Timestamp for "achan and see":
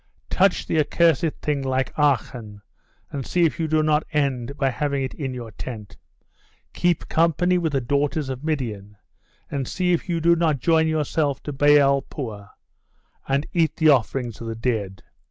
1.95-3.43